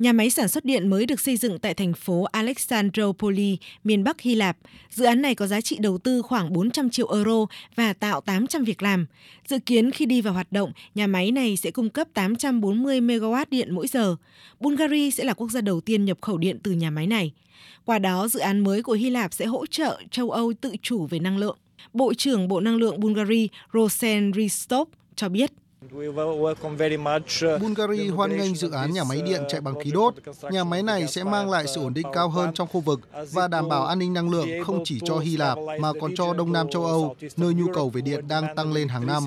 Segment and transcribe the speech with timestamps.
[0.00, 4.20] Nhà máy sản xuất điện mới được xây dựng tại thành phố Alexandropoli, miền Bắc
[4.20, 4.56] Hy Lạp.
[4.90, 8.64] Dự án này có giá trị đầu tư khoảng 400 triệu euro và tạo 800
[8.64, 9.06] việc làm.
[9.48, 13.44] Dự kiến khi đi vào hoạt động, nhà máy này sẽ cung cấp 840 MW
[13.50, 14.16] điện mỗi giờ.
[14.60, 17.32] Bulgaria sẽ là quốc gia đầu tiên nhập khẩu điện từ nhà máy này.
[17.84, 21.06] Qua đó, dự án mới của Hy Lạp sẽ hỗ trợ châu Âu tự chủ
[21.06, 21.58] về năng lượng.
[21.92, 25.50] Bộ trưởng Bộ Năng lượng Bulgaria Rosen Ristov cho biết.
[27.60, 30.14] Bulgaria hoan nghênh dự án nhà máy điện chạy bằng khí đốt.
[30.50, 33.00] Nhà máy này sẽ mang lại sự ổn định cao hơn trong khu vực
[33.32, 36.34] và đảm bảo an ninh năng lượng không chỉ cho Hy Lạp mà còn cho
[36.34, 39.22] Đông Nam châu Âu, nơi nhu cầu về điện đang tăng lên hàng năm.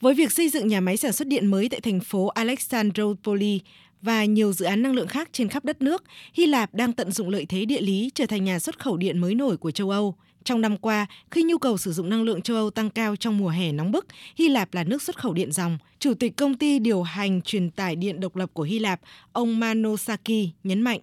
[0.00, 3.60] Với việc xây dựng nhà máy sản xuất điện mới tại thành phố Alexandropoli
[4.04, 7.12] và nhiều dự án năng lượng khác trên khắp đất nước, Hy Lạp đang tận
[7.12, 9.90] dụng lợi thế địa lý trở thành nhà xuất khẩu điện mới nổi của châu
[9.90, 10.14] Âu.
[10.44, 13.38] Trong năm qua, khi nhu cầu sử dụng năng lượng châu Âu tăng cao trong
[13.38, 15.78] mùa hè nóng bức, Hy Lạp là nước xuất khẩu điện dòng.
[15.98, 19.00] Chủ tịch công ty điều hành truyền tải điện độc lập của Hy Lạp,
[19.32, 21.00] ông Manosaki nhấn mạnh.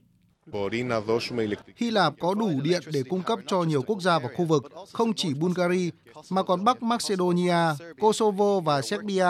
[1.77, 4.63] Hy Lạp có đủ điện để cung cấp cho nhiều quốc gia và khu vực,
[4.91, 5.89] không chỉ Bulgaria
[6.30, 7.55] mà còn Bắc Macedonia,
[7.99, 9.25] Kosovo và Serbia.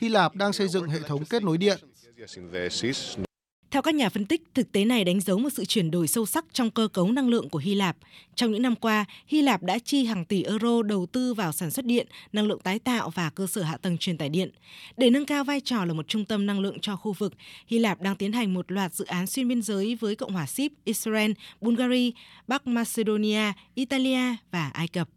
[0.00, 1.78] Hy Lạp đang xây dựng hệ thống kết nối điện.
[3.70, 6.26] Theo các nhà phân tích, thực tế này đánh dấu một sự chuyển đổi sâu
[6.26, 7.96] sắc trong cơ cấu năng lượng của Hy Lạp.
[8.34, 11.70] Trong những năm qua, Hy Lạp đã chi hàng tỷ euro đầu tư vào sản
[11.70, 14.50] xuất điện, năng lượng tái tạo và cơ sở hạ tầng truyền tải điện.
[14.96, 17.32] Để nâng cao vai trò là một trung tâm năng lượng cho khu vực,
[17.66, 20.46] Hy Lạp đang tiến hành một loạt dự án xuyên biên giới với Cộng hòa
[20.46, 22.10] Ship, Israel, Bulgaria,
[22.46, 25.08] Bắc Macedonia, Italia và Ai Cập.